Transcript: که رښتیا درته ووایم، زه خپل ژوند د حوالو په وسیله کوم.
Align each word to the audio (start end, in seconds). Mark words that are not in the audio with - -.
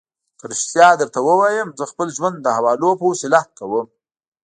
که 0.39 0.45
رښتیا 0.51 0.89
درته 0.99 1.19
ووایم، 1.23 1.69
زه 1.79 1.83
خپل 1.91 2.07
ژوند 2.17 2.37
د 2.41 2.47
حوالو 2.57 2.89
په 2.99 3.05
وسیله 3.11 3.41
کوم. 3.57 3.85